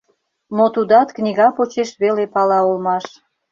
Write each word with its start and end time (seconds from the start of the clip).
Но 0.55 0.65
тудат 0.75 1.09
книга 1.17 1.47
почеш 1.57 1.89
веле 2.01 2.25
пала 2.33 2.59
улмаш. 2.69 3.05